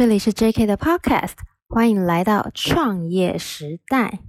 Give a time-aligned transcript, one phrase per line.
[0.00, 1.32] 这里是 JK 的 Podcast，
[1.68, 4.20] 欢迎来到创业时代。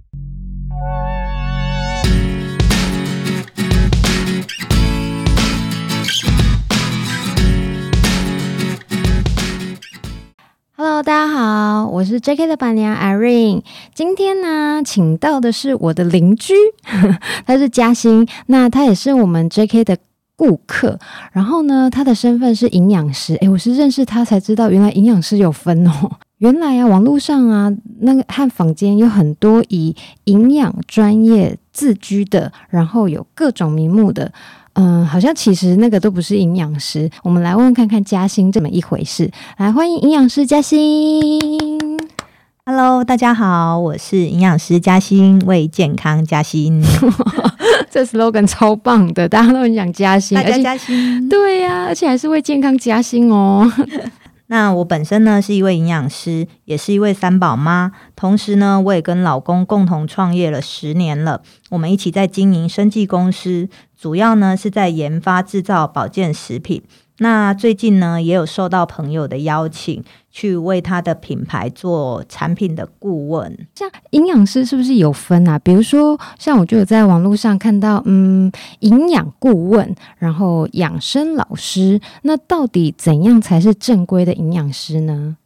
[10.76, 13.62] Hello，大家好，我是 JK 的板娘 Irene。
[13.94, 16.52] 今天呢，请到的是我的邻居，
[17.46, 19.96] 他是嘉欣，那他也是我们 JK 的。
[20.42, 20.98] 顾客，
[21.30, 23.36] 然后呢，他的身份是营养师。
[23.36, 26.10] 诶，我是认识他才知道，原来营养师有分哦。
[26.38, 29.94] 原来啊，网络上啊，那个和坊间有很多以
[30.24, 34.32] 营养专业自居的，然后有各种名目的，
[34.72, 37.08] 嗯，好像其实那个都不是营养师。
[37.22, 39.30] 我们来问问看看嘉欣这么一回事。
[39.58, 41.38] 来，欢迎营养师嘉欣。
[42.66, 46.82] Hello，大家好，我是营养师嘉欣，为健康加薪。
[47.92, 51.28] 这 slogan 超棒的，大家都很想加薪，大家加薪。
[51.28, 53.70] 对呀、啊，而且还是为健康加薪哦。
[54.48, 61.42] 那我本身呢是一位营养师，也是一位三宝妈，同时呢，我也跟老公共同创业了十年了。
[61.68, 63.68] 我们一起在经营生技公司，
[64.00, 66.82] 主要呢是在研发制造保健食品。
[67.22, 73.66] 那最近呢，也有受到朋友的邀请，去为他的品牌做产品的顾问。
[73.76, 75.56] 像营养师是不是有分啊？
[75.56, 78.50] 比如说，像我就有在网络上看到，嗯，
[78.80, 82.00] 营养顾问，然后养生老师。
[82.22, 85.36] 那到底怎样才是正规的营养师呢？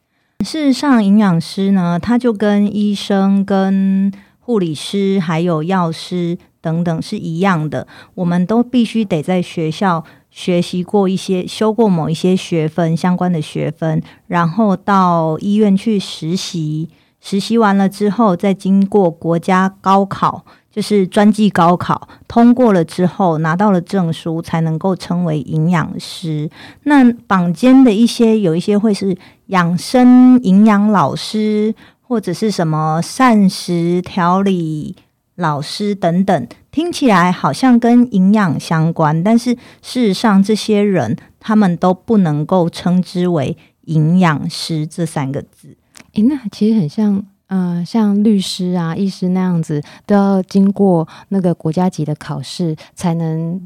[0.41, 4.10] 事实上，营养师呢，他就跟医生、跟
[4.41, 10.02] 护理师还有药师等等是一样的，我们都必须得在学校。
[10.36, 16.90] 学习过一些，修过某一些学分相关的学分，然后到医院去实习，
[17.22, 26.50] 实习完了之后，再经过国家高考，就是专技高考，通过了之后拿到了证书，才能够称为营养师。
[26.82, 34.96] 那坊间的一些有一些会是养生营养老师，或者是什么膳食调理。
[35.38, 43.56] 老师等等，听起来好像跟营养相关，但是事实上，这些人他们都不能够称之为
[43.87, 45.75] 营养师这三个字。
[46.12, 47.14] 诶，那其实很像，
[47.47, 53.58] 嗯、呃，像律师啊、医师那样子，都要经过那个国家级的考试，才能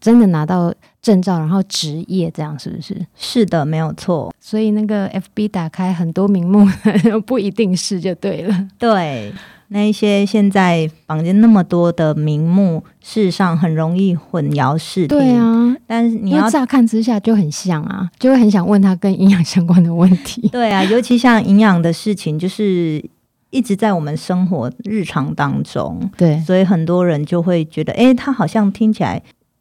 [0.00, 3.06] 真的拿到证照，然后执业，这样是不是？
[3.14, 4.34] 是的，没有错。
[4.40, 6.66] 所以那个 FB 打开很多名目，
[7.24, 8.66] 不一定是就对了。
[8.76, 9.32] 对。
[9.68, 15.18] 那一些现在房间那么多的名目，事实上很容易混淆视听。
[15.18, 20.48] 对啊，但是你要乍看之下就很像啊，就会很想问他跟营养相关的问题。
[20.52, 23.04] 对啊，尤其像营养的事情，就是
[23.50, 26.08] 一直在我们生活日常当中。
[26.16, 29.20] 对，所以很多人就会觉得，哎，他好像听起来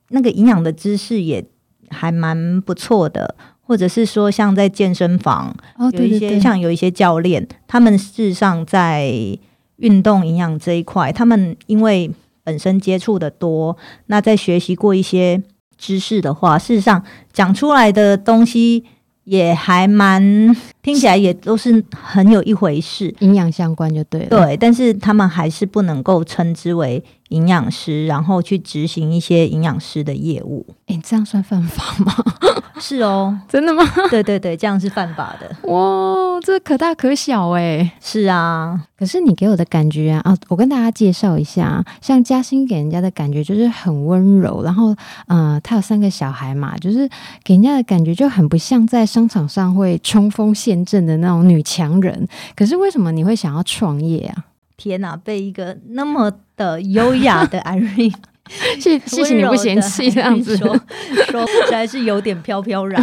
[0.09, 1.43] 那个营养的知识也
[1.89, 9.11] 还蛮不错的，或者是说像在健身房，哦，对对对，有一些像有一些教练，他们事实上在。
[9.77, 12.09] 运动营养这一块，他们因为
[12.43, 13.75] 本身接触的多，
[14.07, 15.41] 那在学习过一些
[15.77, 17.03] 知识的话，事实上
[17.33, 18.83] 讲出来的东西
[19.23, 24.27] 也还蛮听起来也都是很有一回事，营养相关就对了。
[24.29, 30.65] 对，但是他们还是不能够称之为营养师，然后去执行一些营养师的业务。
[30.87, 32.13] 诶，这样算犯法吗？
[32.77, 33.83] 是哦，真的吗？
[34.11, 35.49] 对对对，这样是犯法的。
[35.71, 37.93] 哇，这可大可小哎。
[38.01, 44.93] 是啊，可是你给我的感觉啊，啊，我跟大家介绍一下，像嘉欣给人家的感觉就是很温柔，然后，
[45.27, 47.09] 呃，他有三个小孩嘛，就是
[47.43, 52.27] 给人家的感觉就很不像在商场上会冲锋陷阵的那种女强人。
[52.55, 54.45] 可是为什么你会想要创业啊？
[54.77, 58.13] 天哪，被一个那么的优雅的 Irene。
[58.79, 60.67] 谢谢谢你不嫌弃这样子 说，
[61.31, 63.01] 说起来是有点飘飘然。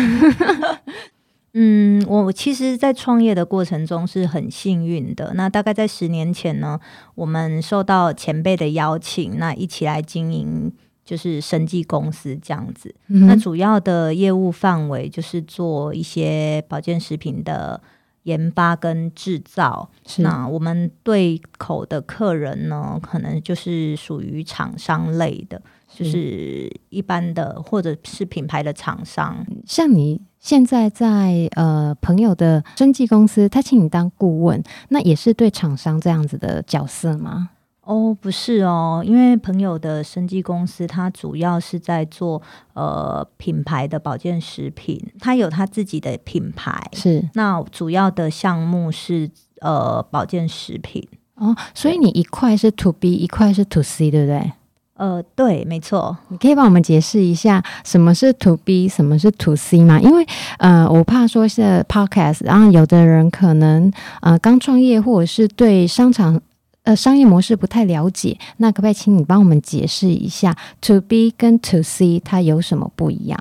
[1.54, 5.32] 嗯，我其实，在创业的过程中是很幸运的。
[5.34, 6.78] 那大概在十年前呢，
[7.16, 10.72] 我们受到前辈的邀请，那一起来经营
[11.04, 12.94] 就是生技公司这样子。
[13.08, 17.82] 嗯、那主要的业务范围就是做一些保健食品的。
[18.24, 29.44] 研发跟制造，那我们对口的客人呢，可能就是属于厂商类的，就是一般的或者是品牌的厂商。
[29.66, 37.50] 像你现在在呃朋友的生技公司，他请你当顾问，那也是对厂商这样子的角色吗？
[37.92, 42.40] 哦，不是哦，因为朋友的生技公司，它主要是在做
[42.72, 49.30] 呃品牌的保健食品，它有它自己的品牌，是那主要的项目是
[49.60, 54.52] 呃保健食品哦，所以你一块是 to B，一块是 to C，对不对？
[54.94, 56.16] 呃，对，没错。
[56.28, 59.98] 你可以帮我们解释一下什么是 To B，什么是 To C 吗？
[60.00, 60.24] 因为
[60.58, 66.40] 呃，我怕说是 Podcast，然后有的人可能呃刚创业，或者是对商场
[66.84, 73.38] 呃商业模式不太了解，那可不可以请你帮我们解释一下 To B 跟 To C 它有什么不一样？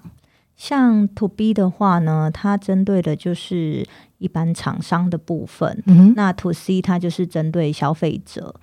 [0.56, 3.88] 像 To B 的话呢，它针对的就是
[4.20, 8.54] 一般厂商的部分，嗯，那 To C 它就是针对消费者。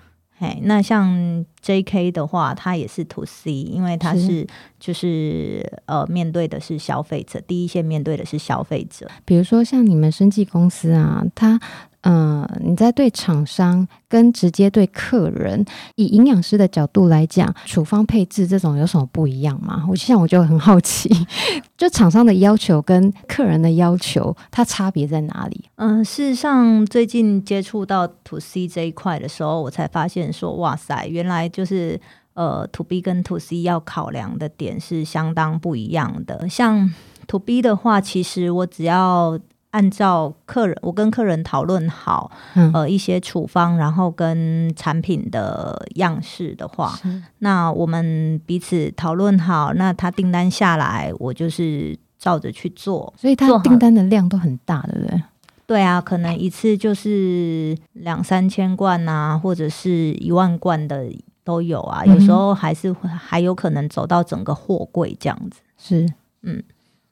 [0.41, 4.47] 嘿，那像 JK 的话，它也是 To C，因为它是，是
[4.79, 9.11] 就是呃面对的是消费者，第一线面对的是消费者。
[9.25, 11.59] 比如说像你们生技公司啊，它。
[12.03, 15.65] 嗯、你在对厂商跟直接对客人，
[15.97, 19.85] 以营养师的角度来讲，处方配置这种有什么不一样吗？
[19.89, 21.11] 我现在我就很好奇，
[21.77, 25.65] 就厂商的要求跟客人的要求，它差别在哪里？
[25.77, 32.01] 嗯、事实上，最近接触到 To C 这一块的时候，我才发现说，哇塞，原来就是
[32.35, 36.49] 呃 To B 跟 To C 要考量的点是相当不一样的。
[36.49, 36.95] 像
[37.27, 39.39] To B 的话，其实我只要
[39.79, 46.99] 按照客人，我跟客人讨论好，嗯、呃，一些处方，然后跟产品的样式的话，
[47.39, 55.23] 那我们彼此讨论好，那他订单下来，我就是照着去做，所以他订单的量都很大，对不对？
[55.65, 61.07] 对啊，可能一次就是两三千罐啊，或者是一万罐的
[61.45, 65.61] 都有啊，有时候还是还有可能走到整个货柜这样子。
[65.77, 66.65] 是，嗯，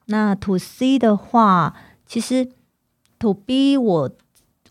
[0.06, 1.72] 那 To C 的话。
[2.08, 2.48] 其实
[3.18, 4.10] ，To B 我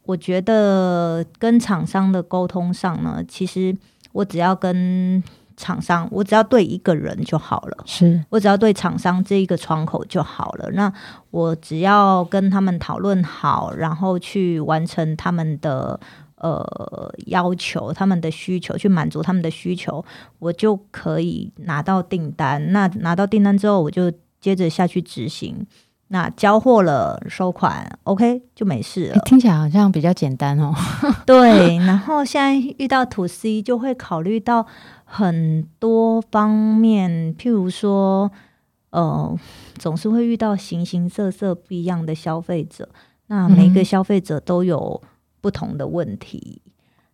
[0.04, 3.76] 我觉得跟厂商的沟通上呢，其实
[4.12, 5.24] 我只要跟
[5.58, 7.78] 厂商，我只要对一个人就好了。
[7.86, 10.70] 是我只要对厂商这一个窗口就好了。
[10.74, 10.92] 那
[11.32, 16.00] 我只要跟他们讨论好，然后去完成他们的
[16.36, 20.04] 呃要求、他们的需求，去满足他们的需求，
[20.40, 22.72] 我就可以拿到订单。
[22.74, 25.66] 那拿到订单之后，我就接着下去执行。
[26.10, 29.20] 那交货了，收款，OK 就没事了。
[29.26, 30.72] 听起来好像比较简单哦。
[31.26, 34.68] 对，然后现在遇到 To C 就会考虑到
[35.04, 38.32] 很多方面，譬如说，
[38.92, 39.36] 呃，
[39.80, 42.88] 总是会遇到形形色色不一样的消费者。
[43.28, 45.02] 那每个消费者都有
[45.42, 46.62] 不同的问题。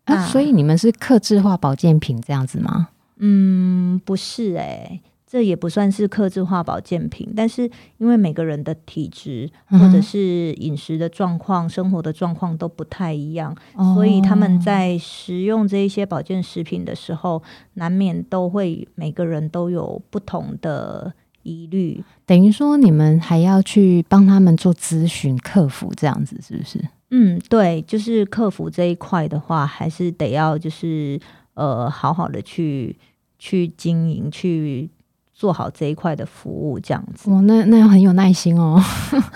[0.06, 2.90] 嗯、啊，所以你们是客制化保健品这样子吗？
[3.20, 5.02] 嗯，不是哎、欸。
[5.32, 7.64] 这也不算是克制化保健品，但是
[8.00, 17.42] 因为每个人的体质或者是饮食的状况、嗯、生活的状况都不太一样，哦、所以他们在食用这一些保健食品的时候，
[17.76, 21.14] 难免都会每个人都有不同的
[21.44, 22.04] 疑虑。
[22.26, 26.78] 等于说，你们还要去帮他们做咨询、客服这样子，是不是？
[27.12, 31.18] 嗯，对，就是客服这一块的话，还是得要就是
[31.54, 32.98] 呃，好好的去
[33.40, 34.90] 去经营去。
[35.34, 38.80] 做好这一块的服务，这样子哦，那那要很有耐心哦。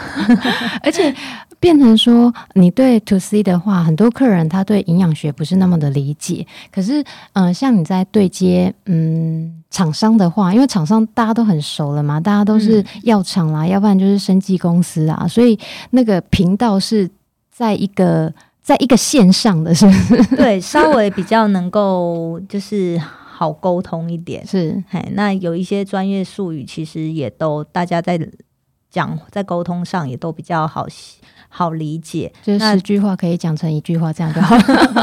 [0.83, 1.13] 而且
[1.59, 6.45] 变成说，你对 To C 的话，很多客人他对营养学不是那么的理解。
[6.71, 7.01] 可是，
[7.33, 15.57] 嗯、呃，像你在对接嗯厂商的话，因为厂商大家都很熟了嘛，大家都是药厂啦，嗯、要不然就是生技公司啊，所以
[15.89, 17.09] 那个频道是
[17.51, 18.31] 在一个
[18.62, 20.36] 在一个线上的，是不是？
[20.36, 23.01] 对，稍微比较能够就是。
[23.37, 28.17] 好沟通一点是，嘿，那有一些专业术语，其实也都大家在
[28.89, 30.87] 讲，在沟通上也都比较好
[31.49, 32.31] 好理解。
[32.41, 34.55] 就是十句话可以讲成一句话，这样就好。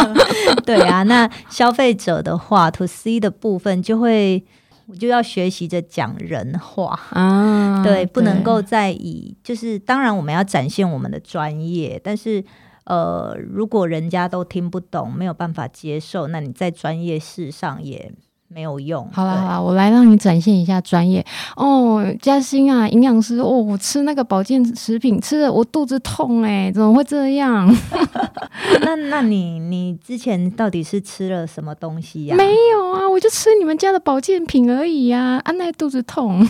[0.65, 4.43] 对啊，那消费者的话，To C 的部分就会，
[4.87, 12.43] 我就要学习着讲人话啊，对，不能够再以，就是当然我们要展现我们的专业，但是。
[12.85, 18.13] 呃，如果人家都听不懂，没有办法接受，那你在专业事上也
[18.49, 19.09] 没有用。
[19.13, 21.25] 好了好了，我来让你展现一下专业
[21.57, 27.73] 哦，嘉欣啊，营养师哦，我吃那个保健食品吃的我肚子痛哎，怎么会这样？
[28.83, 32.37] 那那你你之前到底是吃了什么东西呀？
[32.37, 36.47] 没有啊，我就吃你们家的保健品而已呀，啊，那肚子痛。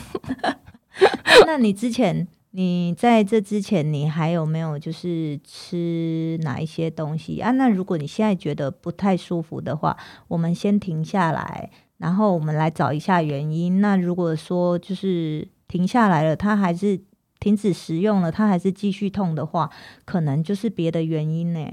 [1.47, 2.27] 那你之前？
[2.55, 7.51] 你在这之前，你还有没有就是吃哪一些东西啊？
[7.53, 9.97] 那如果你现在觉得不太舒服的话，
[10.29, 13.81] 我们先停下来，然后我们来找一下原因。
[13.81, 17.01] 那如果说就是停下来了，它还是
[17.41, 19.71] 停止食用了，它还是继续痛的话，
[20.05, 21.67] 可能就是别的原因呢。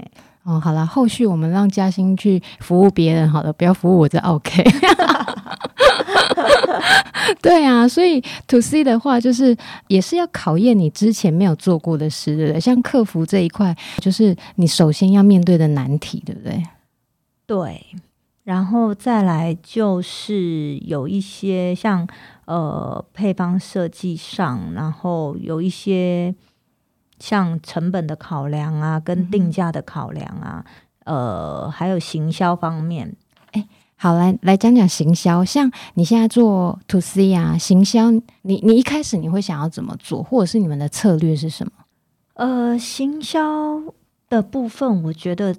[0.44, 4.64] 哦，好了，后续我们让嘉欣去服务别人好了，不要服务我这 OK。
[7.42, 9.56] 对啊，所以 To C 的话，就是
[9.88, 12.58] 也是要考验你之前没有做过的事，对？
[12.60, 16.62] 像客服这一块，就是你首先要面对的难题，对不对？
[17.46, 17.86] 对。
[18.42, 22.08] 然后再来就是有一些像
[22.46, 26.34] 呃配方设计上，然后有一些
[27.20, 30.64] 像成本的考量啊，跟定价的考量啊，
[31.04, 33.14] 呃，还有行销方面。
[34.00, 35.44] 哎，好，来来讲讲行销。
[35.44, 41.72] 像你现在做 To C 啊，行销，你你一开始你会想要怎么做，或者是你们的策略是什么？
[42.34, 43.42] 呃，行销
[44.30, 45.54] 的部分，我觉得。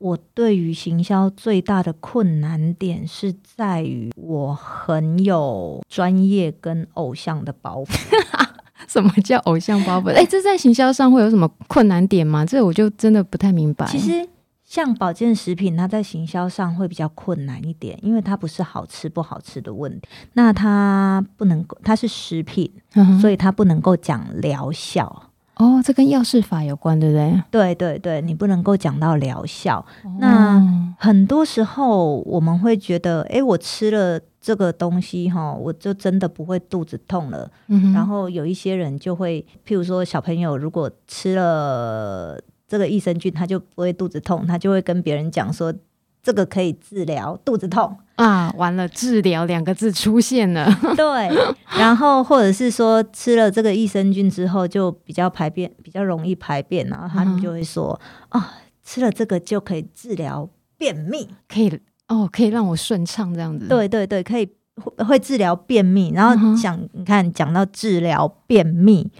[0.00, 7.98] 我对于行销最大的困难点是在于我很有专业跟偶像的包袱。
[8.88, 10.08] 什么叫偶像包袱？
[10.16, 12.46] 哎、欸，这在行销上会有什么困难点吗？
[12.46, 13.84] 这我就真的不太明白。
[13.88, 14.26] 其实
[14.70, 20.08] 像保健食品，它在行销上会比较困难一点，因为它不是好吃不好吃的问题。
[20.34, 25.24] 那它不能够，它是食品，嗯、所以它不能够讲疗效。
[25.56, 27.42] 哦，这跟药事法有关，对不对？
[27.50, 29.84] 对对对，你不能够讲到疗效。
[30.04, 30.16] 哦。
[30.20, 37.50] 那很多时候我们会觉得，哎，我吃了这个东西哈，我就真的不会肚子痛了。
[37.66, 37.92] 嗯。
[37.92, 45.74] 然后有一些人就会，譬如说小朋友如果吃了这个益生菌，他就不会肚子痛，他就会跟别人讲说。
[46.22, 48.52] 这个可以治疗肚子痛啊！
[48.58, 50.70] 完了，治疗两个字出现了。
[50.94, 51.34] 对，
[51.78, 57.98] 然后或者是说吃了这个益生菌之后就比较排便比较容易排便，然后他们就会说
[58.28, 58.44] 啊、哦，
[58.84, 60.46] 吃了这个就可以治疗
[60.76, 63.66] 便秘，可以哦，可以让我顺畅这样子。
[63.66, 66.12] 对对对，可以会会治疗便秘。
[66.14, 69.10] 然后想你看讲到治疗便秘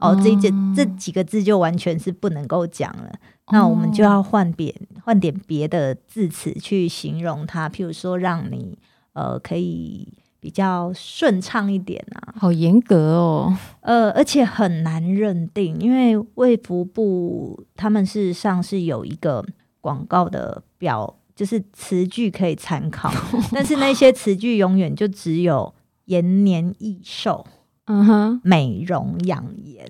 [0.00, 3.12] 哦，这这这几个字就完全是不能够讲了。
[3.50, 4.74] 那我们就要换点
[5.04, 8.78] 换点别的字词去形容它，譬如说让你
[9.14, 10.06] 呃可以
[10.38, 12.34] 比较顺畅一点啊。
[12.36, 19.44] 好严格哦，呃，而且很难认定，因为卫福部他们事实上是有一个
[19.80, 23.10] 广告的表，就是词句可以参考，
[23.50, 25.74] 但是那些词句永远就只有
[26.04, 27.46] 延年益寿，
[27.88, 29.84] 嗯哼，美容养颜。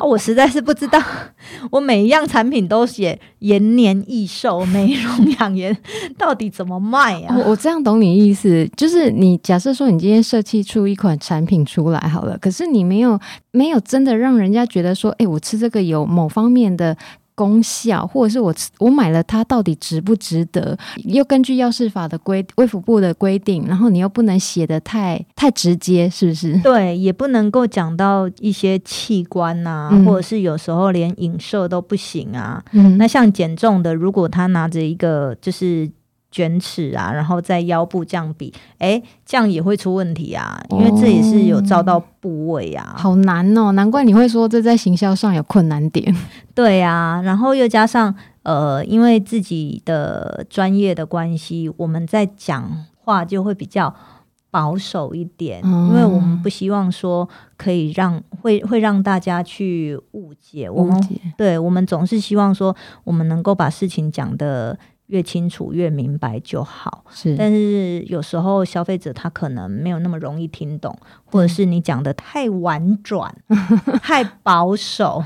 [0.00, 0.98] 哦、 我实在是不知道，
[1.70, 5.76] 我每一样产品都写延年益寿、美容养颜，
[6.16, 7.36] 到底怎么卖啊？
[7.36, 13.20] 我我这样懂你意思，就是你假设说你今天设计出一款产品出来好了，可是你没有
[13.50, 16.96] 没有真的让人家觉得说，哎、欸，我吃这个有某方面的。
[17.40, 20.76] 功效，或者是我我买了它到底值不值得？
[21.04, 26.58] 又根据药事法的规、卫福部的规定，然后你又不能写的太太直接，是不是？
[26.60, 32.62] 对，也不能够讲到一些器官呐、啊嗯，或者是有时候连影射都不行啊。
[32.72, 35.90] 嗯，那像减重的，如果他拿着一个就是。
[36.30, 46.14] 卷尺啊，然后在腰部这样比，哎，这样也会出问题啊，因为这也是有照到部位啊，好难哦，难怪你会说这在行销上有困难点。
[46.54, 53.92] 对啊，然后又加上呃，因为自己的专业的关系，我们在讲话就会比较
[54.52, 64.78] 保守一点，嗯、因为我们不希望说可以让会会让大家去误解，误解，我们对我们总是希望说我们能够把事情讲得。
[65.10, 67.36] 越清楚越明白就好，是。
[67.36, 73.34] 但是有时候消费者他可能没有那么容易听懂，或者是你讲的太婉转、
[74.02, 75.22] 太保守，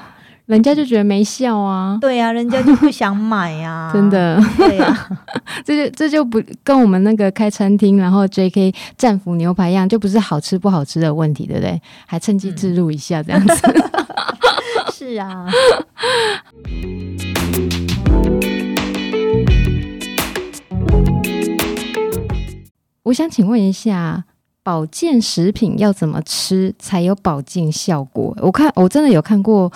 [0.46, 1.98] 人家就觉得没效啊。
[2.00, 3.90] 对啊，人家就不想买啊。
[3.94, 5.08] 真的，对啊，
[5.64, 11.80] 这就这就不跟我们那个开餐厅，然后 JK 战斧牛排一样，就不是好吃不好吃的问题，对不对？
[12.06, 13.54] 还趁机置入一下这样子。
[13.66, 15.46] 嗯、是啊。
[23.04, 24.24] 我想请问一下，
[24.62, 28.34] 保健食品要怎么吃才有保健效果？
[28.40, 29.70] 我看我真的有看过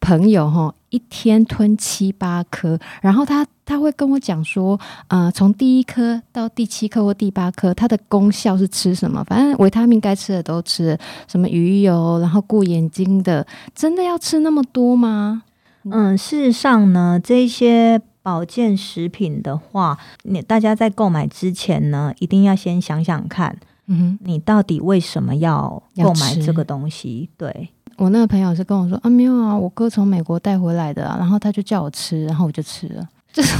[0.00, 9.24] 朋友哈，一天吞七八颗，然后他他会跟我讲说，呃，从第一颗到第七颗或第八颗，它的功效是吃什么？
[9.24, 15.44] 反正维他命该吃的都吃，什么鱼油，然后顾眼睛的，真的要吃那么多吗？
[15.90, 18.02] 嗯，事实上呢，这些。
[18.24, 23.54] 保健食品的话，你大家在购买之前呢，一定要先想想看，
[23.86, 27.28] 嗯哼，你到底为什么要购买这个东西？
[27.36, 33.06] 对，我那个朋友是跟我说啊，没有啊，我哥从美国带回来的啊，然后他就叫我吃，然后我就吃了。
[33.30, 33.54] 就是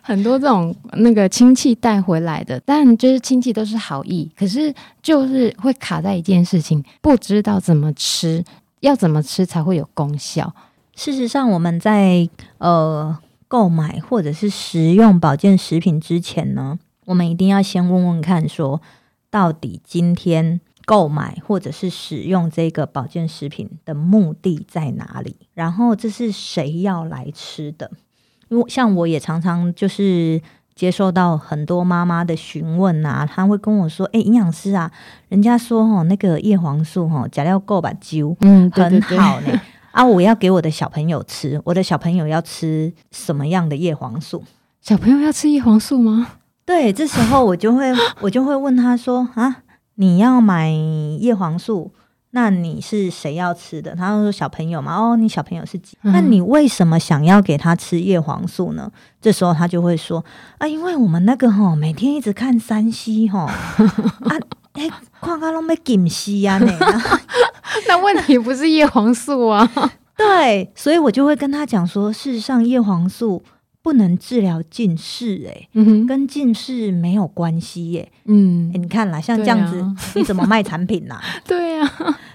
[0.00, 8.42] 很多这种那个亲戚带回来的，但就是亲戚都是好意，可是就是会卡在一件事情，不知道怎么吃，
[8.80, 10.54] 要怎么吃才会有功效。
[10.94, 13.14] 事实上，我们在呃。
[13.48, 18.80] 购买或者是食用保健食品之前呢，我们一定要先问问看，说
[19.30, 25.36] 到底今天购买或者是使用这个保健食品的目的在哪里？
[25.54, 27.90] 然后这是谁要来吃的？
[28.48, 30.40] 因为像我也常常就是
[30.74, 34.90] 接受到很多妈妈的询问啊，她会跟我说：“哎、欸，营养师啊，
[35.28, 39.60] 人家说哦，那个叶黄素哈，假料够把灸，嗯，很好呢。
[39.96, 44.44] 啊，我要给我的小朋友吃，我的小朋友要吃什么样的叶黄素？
[44.82, 46.32] 小朋友要吃叶黄素吗？
[46.66, 49.62] 对，这时候我就会我就会问他说：啊，
[49.94, 51.92] 你要买叶黄素？”
[52.36, 53.96] 那你是谁要吃的？
[53.96, 55.96] 他说小朋友嘛，哦，你小朋友是几？
[56.02, 58.92] 嗯、那你为什么想要给他吃叶黄素呢？
[59.22, 60.22] 这时候他就会说
[60.58, 63.44] 啊，因为我们那个哈，每天一直看山西哈，
[64.28, 64.36] 啊，
[64.76, 64.88] 哎，
[65.20, 66.72] 看看都没禁西呀，那
[67.88, 69.70] 那问题不是叶黄素啊？
[70.16, 73.42] 对，所以我就会跟他讲说，事实上叶黄素。
[73.82, 75.68] 不能治疗近视，哎，
[76.08, 78.10] 跟近视没有关系，耶。
[78.24, 79.80] 嗯，你看啦，像这样子，
[80.18, 81.16] 你 怎么卖产品呢？
[81.46, 81.92] 对呀，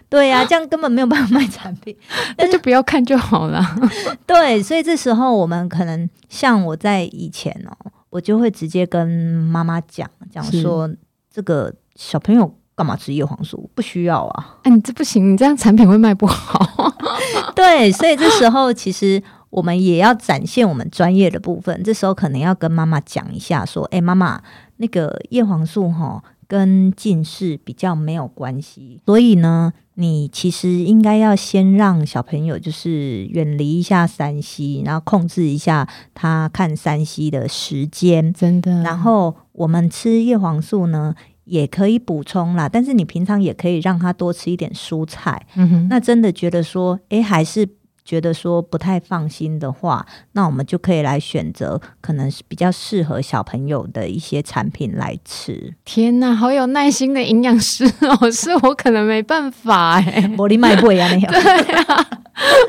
[0.08, 1.94] 对呀，这样根本没有办法卖产品，
[2.38, 3.62] 那就不要看就好了。
[4.26, 10.90] 对，所以这时候我们可能像我在以前哦，我就会直接跟妈妈讲讲说，
[11.32, 13.70] 这个小朋友干嘛吃叶黄素？
[13.74, 14.58] 不需要啊！
[14.64, 16.94] 哎，你这不行，你这样产品会卖不好。
[17.56, 19.24] 对，所以这时候其实。
[19.52, 24.42] 我们也要展现我们专业的部分，这时候可能要跟妈妈讲一下，说：“哎，妈妈，
[24.78, 38.82] 那个叶黄素哈跟近视比较没有关系，所以呢，你其实应该要先让小朋友就是远离一下三 C，然后控制一下他看三 C 的时间，真的。
[38.82, 41.16] 然后我们吃叶黄素呢，
[41.46, 45.48] 也可以补充啦，但是你平常也可以让他多吃一点蔬菜。
[45.56, 47.66] 嗯哼，那真的觉得说，哎，还是。
[48.12, 55.74] 觉得说不太放心的话，那我们就可以来选择可能是比较适合小朋友的一些产品来吃。
[55.86, 62.04] 天哪，好有耐心的营养师哦，是我可能没办法哎，玻璃卖贵啊，那样 对啊，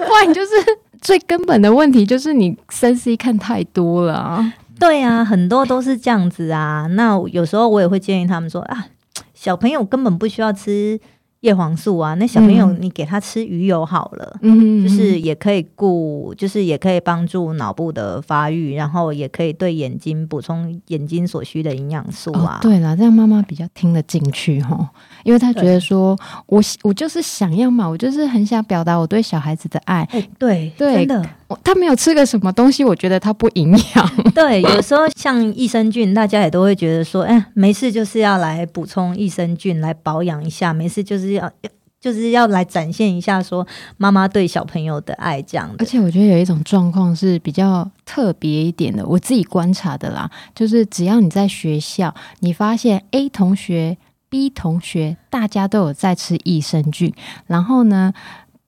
[0.07, 0.53] 不然就是
[1.01, 4.55] 最根本的问题就是你三 C 看太多了啊。
[4.79, 6.87] 对啊，很多都是这样子啊。
[6.93, 8.87] 那有时候我也会建议他们说啊，
[9.35, 11.01] 小朋友根本不需要吃。
[11.43, 22.59] 叶黄素啊，那小朋友你给他吃鱼油好了，嗯，就是也可以顾，就是也可以帮助脑部的发育，然后也可以对眼睛补充眼睛所需的营养素啊。
[22.59, 24.89] 哦、对了，这样妈妈比较听得进去哈，
[25.25, 26.17] 因为她觉得说
[26.47, 30.09] 我我就是想要嘛，我就是很想表达我对小孩子的爱。
[30.13, 31.29] 欸、对对，真的。
[31.63, 34.11] 他没有吃个什么东西，我觉得他不营养。
[34.35, 41.53] 对，有时候像益生菌，大家也都会觉得说，哎，没事就是要来补充益生菌来保养一下，没事就是要
[42.01, 43.65] 就是要来展现一下说
[43.97, 45.73] 妈妈对小朋友的爱这样。
[45.79, 53.97] 而且我觉得有一种状况是比较特别一点的，我自己观察的啦，就是只要你在学校，你发现 A 同学、
[54.29, 57.15] B 同学大家都有在吃益生菌，
[57.47, 58.13] 然后呢，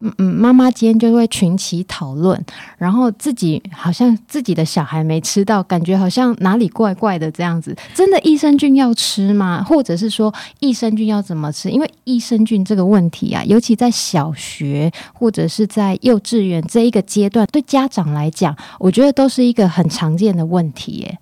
[0.06, 2.38] 嗯嗯，妈妈今天就会群起讨论，
[2.76, 7.74] 然后自己好像自己的小孩没吃到，感觉好像哪里怪怪的这样子。
[7.94, 9.64] 真的益生菌要吃吗？
[9.64, 11.70] 或者是说益生菌要怎么吃？
[11.70, 21.18] 因为益生菌这个问题啊，尤其在小学或者是在幼稚园这一个阶段，对家长来讲，我觉得都是一个很常见的问题耶。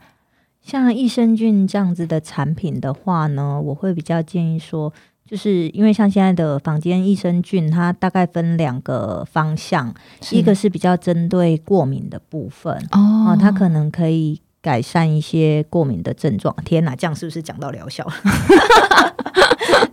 [0.64, 4.92] 像益生菌这样子的产品的话呢，我会比较建议说。
[5.32, 9.94] 就是因为像现在的坊间益生菌，它大概分两个方向，
[10.30, 16.54] 一个是比较针对过敏的部分哦，它可能可以改善一些过敏的症状。
[16.64, 18.06] 天哪，这样是不是讲到疗效？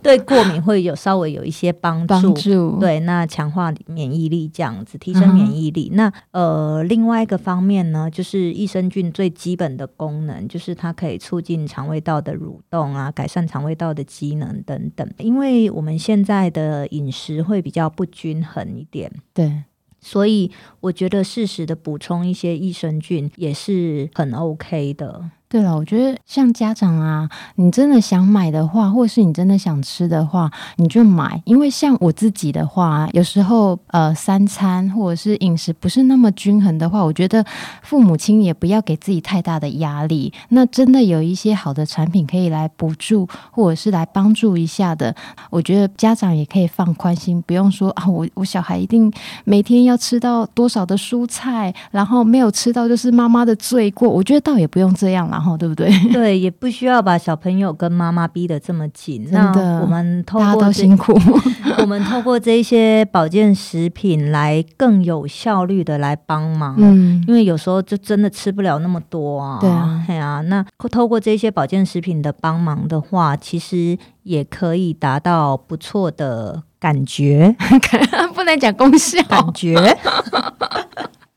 [0.02, 5.90] 对过敏会有稍微有一些帮助，帮助对，那强化免疫力这样子，提升免疫力。
[5.92, 15.06] 嗯、那呃，另外一个方面呢，就是益生菌最基本的功能，就是它可以促进肠胃道的蠕动啊，改善肠胃道的机能等等。
[15.18, 19.64] 因为我们现在的饮食会比较不均衡一点，对，
[20.00, 25.30] 所以我觉得适时的补充一些益生菌也是很 OK 的。
[25.52, 31.42] 对了，我觉得像家长啊，你真的想买的话，或是你真的想吃的话，你就买。
[31.44, 37.44] 因为像我自己的话，有时候呃三餐或者是饮食不是那么均衡的话，我觉得
[37.82, 40.32] 父母亲也不要给自己太大的压力。
[40.50, 45.12] 那真的有一些好的产品可以来补助，或者是来帮助一下的，
[45.50, 54.08] 我觉得家长也可以放宽心，不用说啊，我我小孩一定每天要吃到多少的蔬菜，然后没有吃到就是妈妈的罪过。
[54.08, 55.39] 我觉得倒也不用这样啦。
[55.40, 55.90] 然后对不对？
[56.12, 59.26] 对，也不需要把小朋友跟妈妈逼得这么紧。
[59.32, 59.50] 那
[59.80, 61.18] 我们透过大家都辛苦，
[61.80, 66.74] 我们透过这些保健食品来更有效率的来帮忙。
[66.76, 69.56] 嗯，因为有时候就真的吃不了那么多啊。
[69.58, 70.42] 对啊，对啊。
[70.42, 77.56] 那透过这些保健食品的帮忙的话，其实也可以达到不错的感觉。
[78.36, 79.74] 不能讲功效，感觉。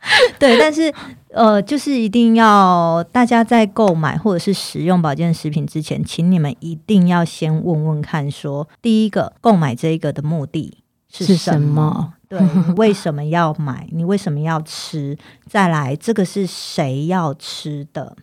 [0.37, 0.93] 对，但是
[1.31, 10.77] 呃，就是一定要大家在购买或者是使用保健食品之前，请你们一定要先问问看说，说第一个购买这个的目的
[11.09, 12.13] 是什么？
[12.27, 13.87] 对，你为 什么要买？
[13.91, 15.17] 你为什么要吃？
[15.47, 18.15] 再来，这个是谁要吃的？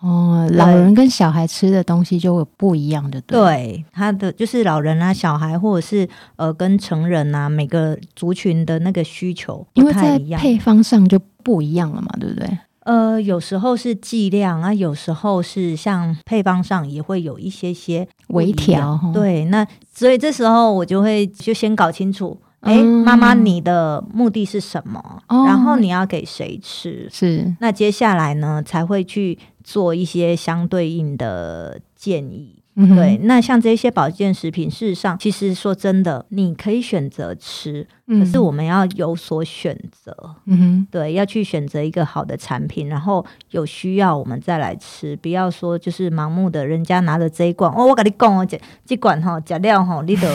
[0.00, 12.58] 哦，老人跟小孩吃的东西就会不一样的，对，他的就是老人啊、小孩，或者是呃跟成人啊，每个族群的那个需求不太一样，因为在配方上就不一样了嘛，对不对？
[12.80, 22.38] 呃，有时候是剂量啊，有时候是像配方上也会有一些些微调，对，那所以这时候我就会就先搞清楚。
[22.64, 25.22] 哎，妈妈，你的目的是什么？
[25.28, 27.08] 哦，然后你要给谁吃？
[27.12, 32.63] 是，那接下来呢，才会去做一些相对应的建议。
[32.76, 40.14] 嗯、对，那像这些保健食品，事实上，其实说真的，你可以选择吃，嗯、可是我们要有所选择。
[40.46, 50.28] 嗯哼，对，要去选择一个好的产品，然后有需要我们再来吃，不要说就是盲目的，人家拿着这一罐，哦，我跟你讲哦，这这罐哈，假料哈，你 都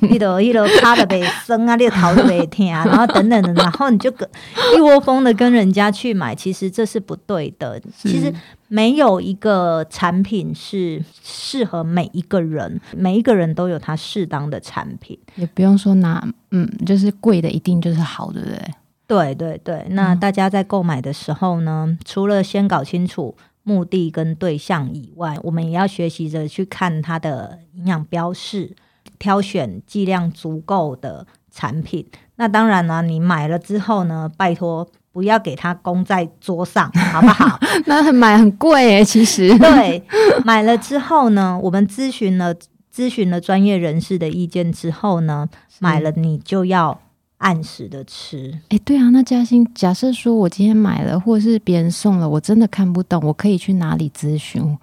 [0.00, 4.26] 你都一路卡的被生啊，你头都被疼啊，然后等等的，然后你就跟
[4.74, 7.78] 一窝蜂的跟人家去买，其实这是不对的。
[7.94, 8.32] 其实。
[8.74, 18.74] 没有一个产品是适合每一个人，每一个人都有他适当的产品，也不用说拿，嗯，就是贵的一定就是好的，对不对？
[19.06, 19.86] 对对对。
[19.90, 28.74] 那大家在购买的时候呢，嗯、除了先搞清楚目的跟对象以外，我们也要学习着去看它的营养标示，
[29.20, 32.04] 挑选剂量足够的产品。
[32.34, 34.88] 那当然呢，你买了之后呢，拜托。
[35.14, 37.58] 不要给它供在桌上， 好不好？
[37.86, 39.48] 那很买很贵诶，其实。
[39.58, 40.02] 对，
[40.44, 42.52] 买了之后呢，我们咨询了
[42.92, 45.48] 咨询了专业人士的意见之后呢，
[45.78, 47.00] 买了你就要
[47.38, 48.58] 按时的吃。
[48.70, 54.76] 哎，对啊，那嘉欣，假设说我今天买了，或者是别人送了，我真的看不懂，我可以去哪里咨询？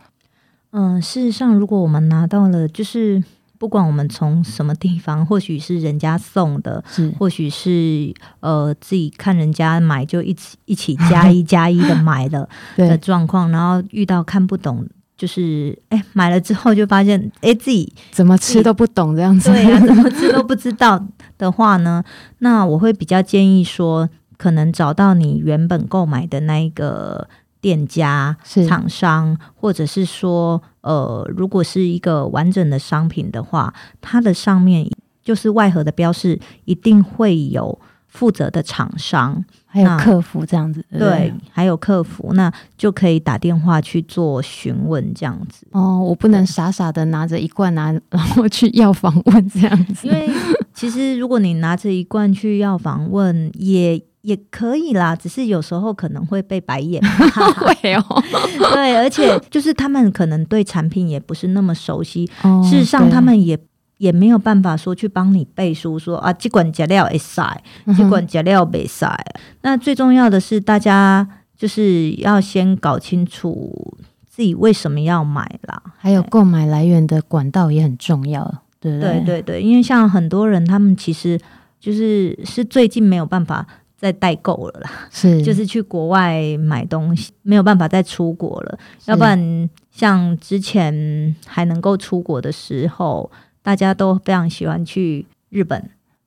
[0.71, 3.21] 嗯，事实上，如果我们拿到了，就是。
[3.61, 14.83] 不管我们从什么地方，或许是人家送的，是或许是呃自己看人家买就一起一起加一加一的买的 的状况，然后遇到看不懂，
[15.15, 20.99] 就是哎买了之后就发现哎自己怎么吃都不懂这样子，对啊，怎么吃都不知道
[21.37, 22.03] 的话呢，
[22.39, 27.29] 那我会比较建议说，可能找到你原本购买的那一个。
[27.61, 28.35] 店家、
[28.67, 33.71] 厂商，或者是说，呃，如果是一个完整的商品的话，
[34.01, 34.89] 它的上面
[35.23, 40.83] 就是外盒的标示，一定会有负责的厂商，还有客服这样子。
[40.89, 45.67] 对，对，还有客服，那就可以打电话去做询问这样子。
[45.71, 50.07] 哦，我不能傻傻的拿着一罐拿，然后去药房问这样子。
[50.07, 50.27] 因为
[50.73, 54.01] 其实如果你拿着一罐去药房问，也。
[54.21, 57.01] 也可以啦，只是有时候可能会被白眼。
[57.57, 58.23] 会哦，
[58.73, 62.29] 对，而且就是他们可能对产品也不是那么熟悉。
[62.43, 63.57] 哦、事实上，他们也
[63.97, 67.63] 也没有办法说去帮你背书说，说啊，这管加料会塞，
[67.97, 69.07] 这管加料没塞。
[69.07, 73.97] 嗯、那最重要的是，大家就是要先搞清楚
[74.29, 78.63] 自己为什么要买啦，还有购买来源的管道也很重要？
[78.79, 81.39] 对对对，因为像很多人，他们其实
[81.79, 83.65] 就是是最近没有办法。
[84.01, 88.79] 在代购了啦，是就是去国外买东西，没有办法再出国了。
[89.05, 93.29] 要不然像之前还能够出国的时候，
[93.61, 95.79] 大家都非常喜欢去日本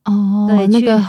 [0.05, 0.47] 哦。
[0.49, 1.05] 对，那个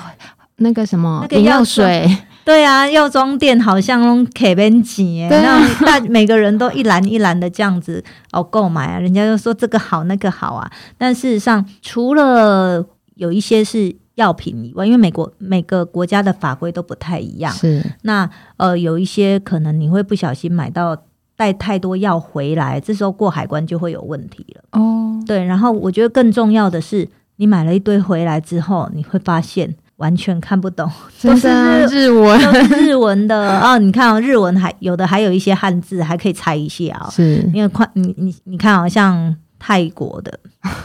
[0.55, 10.71] 那个什么那个药水，对啊，药妆店好像可以变挤，那大每个人都一篮一篮的这样子哦购买啊，人家就说这个好那个好啊。
[10.97, 13.95] 但事实上，除了有一些是。
[14.15, 20.97] 药品以外，因为美国每个国家的法规都不太一样，是那呃有一些可能你会不小心买到
[21.35, 24.79] 带太多药回来，这时候过海关就会有问题了。
[24.79, 30.89] 哦，对，然后我觉得更重要的是，你买了一堆回来之后，你会发现完全看不懂，
[31.21, 31.47] 都是
[31.87, 33.77] 日文，都是日文的哦。
[33.77, 39.35] 你看哦，日文还有的还有一些汉字还可以猜一下哦，是因为快你你你看好像。
[39.57, 40.39] 泰国的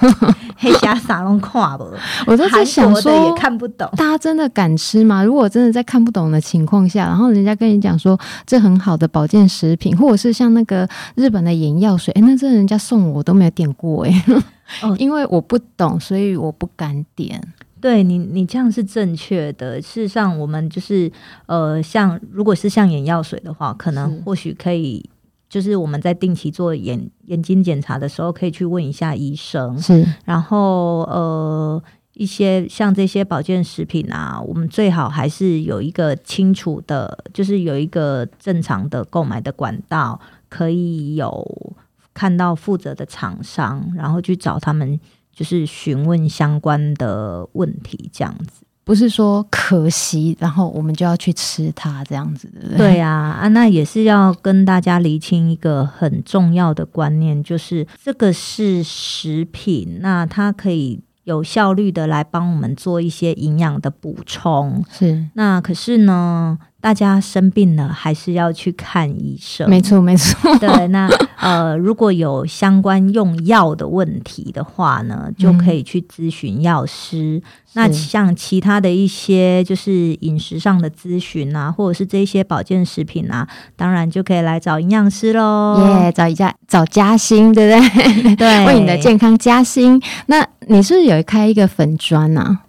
[0.56, 1.84] 黑虾撒龙跨不？
[2.26, 3.88] 我都在想说，也看不懂。
[3.96, 5.22] 大家真的敢吃吗？
[5.24, 14.42] 如果真的在看不懂的情况下，然后人家跟你讲说这很好的保健食品，或者是像那个日本的眼药水，哎、欸，那这人家送我，我都没有点过哎、欸。
[14.86, 17.42] 哦，因为我不懂，所以我不敢点。
[17.80, 19.80] 对你，你这样是正确的。
[19.80, 21.10] 事实上，我们就是
[21.46, 25.08] 呃，像如果是像眼药水的话，可能或许可以。
[25.50, 29.76] 就是我们在定期做眼眼睛检查的时候，可以去问一下医生。
[29.78, 31.82] 是，然后呃，
[32.14, 41.74] 一些像这些保健食品啊，我们最好还是有一个清楚的，就是有一个正常的购买的管道，可以有
[42.14, 45.00] 看到负责的厂商，然后去找他们，
[45.32, 48.62] 就是询问相关的问题，这样子。
[48.84, 52.68] 不是说可惜，然后我们就要去吃它这样子的。
[52.70, 61.00] 对，对啊，啊，那也是要跟大家厘清一个很重要的观念，就是这个是食品，那它可以。
[61.24, 65.26] 有效率的来帮我们做一些营养的补充，是。
[65.34, 69.68] 那可是呢，大家生病了还是要去看医生。
[69.68, 70.56] 没错，没错。
[70.58, 77.36] 对，那呃，如果有相关用药的问题的话呢，就可以去咨询药师。
[77.36, 77.42] 嗯、
[77.74, 85.76] 那像其他的一些就是饮食上的咨询啊，或者是这些保健食品啊，当然就可以来找营养师喽。
[85.80, 87.88] 耶，yeah, 找一家找嘉欣，对不
[88.24, 88.36] 对？
[88.36, 90.00] 对， 为你的健康加薪。
[90.26, 92.60] 那你是不是有开一个粉专呐？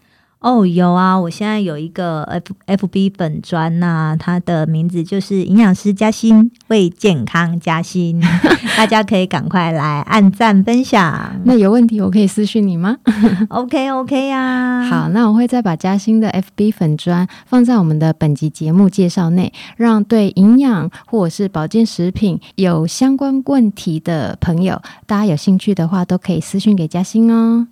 [0.41, 8.19] 哦，有啊，我现在有一个 F F B 粉专呐、啊，它的名字就是营养师佳欣，为健康加薪，
[8.75, 11.39] 大家可以赶快来按赞分享。
[11.43, 12.97] 那有问题我可以私讯你吗？
[13.49, 27.67] OK OK 呀、啊，好，那我会再把佳欣的 F B 粉专放在我们的本集节目介绍内，让对营养或者是保健食品有相关问题的朋友，大家有兴趣的话都可以私讯给嘉欣哦。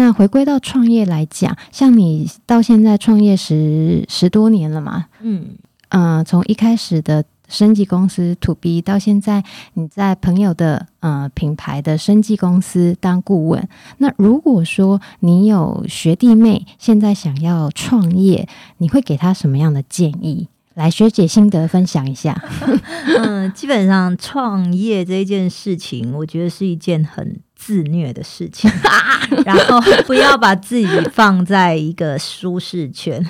[0.00, 5.08] 那回归到创业来讲，像你到现在创业十十多年了嘛？
[5.20, 5.48] 嗯
[5.90, 13.68] 嗯、呃，从一开始的生技公司 To B 到现在你在朋友的呃品牌的生技公司当顾问。
[13.98, 20.48] 那如果说你有学弟妹现在想要创业，你会给他什么样的建议？
[20.72, 22.42] 来，学姐心得分享一下。
[23.20, 28.70] 嗯，基本上创业这件事情，我觉得是一件很自虐的事情，
[29.44, 33.22] 然后不要把自己放在一个舒适圈，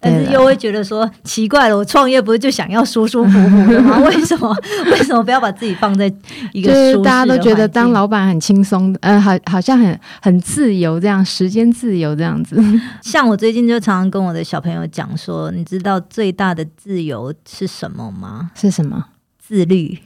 [0.00, 3.98] 但是又会觉得说奇怪了，我创业不是就想要舒舒服服的吗？
[4.00, 4.52] 为什么
[4.90, 6.12] 为什么不要把自己放在
[6.52, 7.04] 一个舒适？
[7.04, 12.60] 大家都觉得当老板很轻松，呃，好好像很很自由，这样时间自由这样子。
[13.00, 18.50] 像我最近就常常跟我的小朋友讲说，你知道最大的自由是什么吗？
[18.56, 19.04] 是什么？
[19.38, 19.96] 自律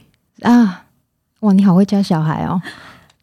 [0.43, 0.83] 啊！
[1.39, 2.61] 哇，你好会教小孩哦。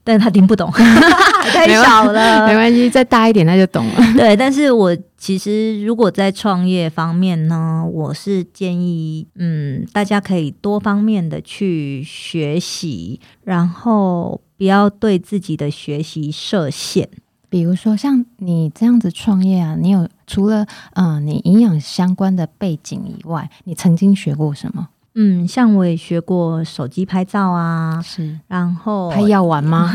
[0.03, 0.71] 但他听不懂，
[1.53, 3.95] 太小了， 没关系，再大一点他就懂了。
[4.17, 17.09] 对，但是我其实如果在创业方面呢，我是建议，嗯，大家可以多方面的去学习，然后不要对自己的学习设限。
[17.49, 24.89] 比如说像你这样子创业啊，你有除了嗯、呃，你营养相关的背景以外，你曾经学过什么？
[25.15, 29.93] 嗯，像我也学过手机拍照啊，是，然后拍药丸吗？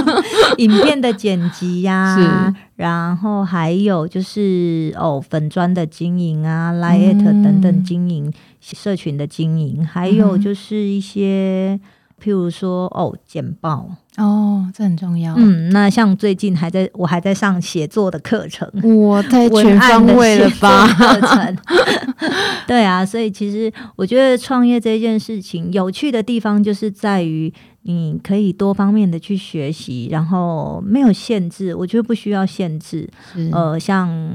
[0.58, 11.80] 影片的剪辑呀、然后还有就是哦，粉砖的经营啊，LINE@ 等等经营、嗯、社群的经营，还有就是一些。
[12.22, 13.88] 譬如说哦，简报
[14.20, 15.34] 哦，这很重要。
[15.38, 20.86] 嗯，那像最近还在我还在上写作的课程，我太全方位了吧？
[20.88, 21.56] 课程，
[22.68, 27.52] 对啊，所以其实我觉得创业这件事情有趣的地方就是在于
[27.82, 33.08] 你可以多方面的去学习，然后没有限制，我觉得不需要限制。
[33.32, 34.30] 是呃，像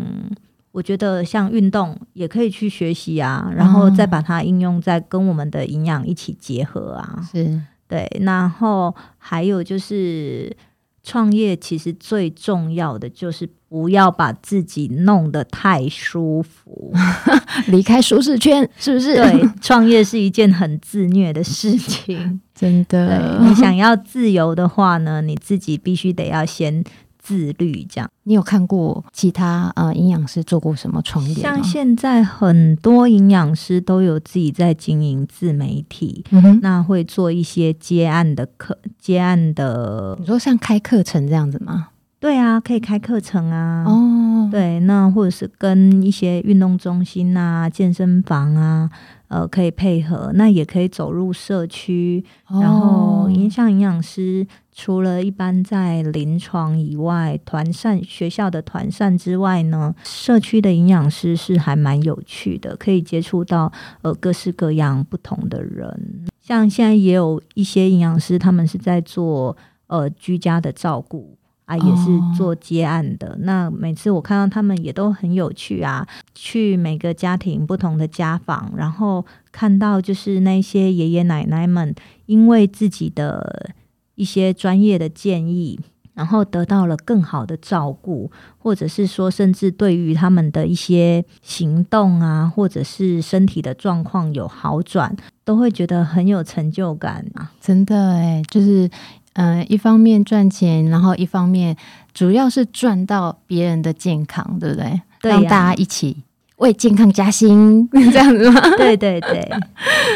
[0.72, 7.22] 我觉得像运动也可以去学习啊，然后再把它应用在跟我们的营养一起结合啊。
[7.32, 7.62] 是。
[7.88, 10.56] 对，然后还有就是
[11.04, 16.94] 创业，其实最重要的就是不要把自己弄得太舒服，
[17.68, 19.16] 离开舒适圈，是不是？
[19.16, 23.40] 对， 创业是一件很自虐的事情，真的。
[23.42, 26.84] 你想要自由的话呢，你自己必须得要先。
[27.26, 28.08] 自律，这样。
[28.26, 31.34] 你有看过其他呃营养师做过什么创业？
[31.34, 40.16] 像现在很多营养师都有自己在经营自媒体，嗯、哼那会做一些接案的课，接案的。
[40.20, 41.88] 你说像开课程这样子吗？
[42.20, 43.84] 对啊，可以开课程啊。
[43.88, 48.90] 哦，对，那或者是跟一些运动中心啊、健身房啊。
[49.28, 69.56] 呃，可以配合，那也可以走入社区，哦、然后影像营养师除了一般在临床以外，团膳学校的团膳之外呢，社区的营养师是还蛮有趣的，可以接触到呃各式各样不同的人，像现在也有一些营养师，他们是在做
[69.88, 71.38] 呃居家的照顾。
[71.66, 73.30] 啊，也是做接案的。
[73.30, 81.96] 哦、那每次我看到他们也都很有趣啊，去每个家庭不同的家访，然后看到就是那些爷爷奶奶们
[82.28, 83.72] 因为自己的
[84.16, 85.80] 一些专业的建议，
[86.14, 97.52] 然后得到了更好的照顾，或者是说，甚至对于他们的一些行动啊，或者是身体的状况有好转，都会觉得很有成就感啊！
[97.62, 98.90] 真的诶，就是。
[99.38, 101.76] 嗯、呃，一方面赚钱，然后一方面
[102.14, 105.02] 主要是赚到别人的健康，对不对？
[105.22, 105.38] 对呀。
[105.38, 106.24] 让大家一起
[106.58, 108.62] 为健康加薪， 这样子吗？
[108.78, 109.50] 对对对。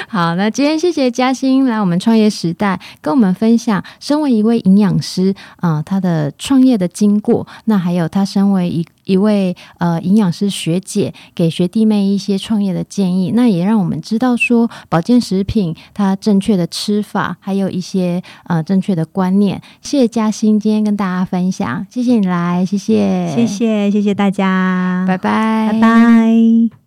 [0.08, 8.86] 好，那今天谢谢嘉欣来我们创业时代跟我们分享，身为一位营养师啊、呃，他的创业的经过，那还有他身为一。
[9.10, 19.60] 一位呃营养师学姐给学弟妹一些创业的建议，那也让我们知道说保健食品它正确的吃法，还有一些呃正确的观念。
[19.82, 26.79] 谢谢嘉欣今天跟大家分享，谢谢你来，谢谢，谢谢，谢谢大家，拜拜，拜拜。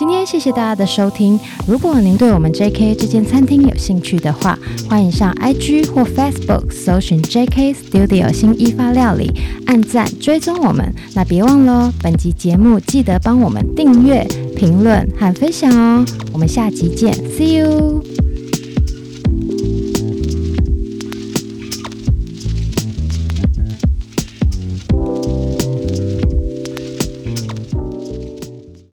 [0.00, 1.38] 今天谢谢大家的收听。
[1.66, 4.58] 如果您对我们 JK 这间餐厅有兴趣的话，
[4.88, 9.30] 欢迎上 IG 或 Facebook 搜寻 JK Studio 新一发料理，
[9.66, 10.90] 按赞追踪我们。
[11.14, 16.02] 那别忘了，本集节目记得帮我们订阅、评论和分享哦。
[16.32, 18.02] 我们下集见，See you。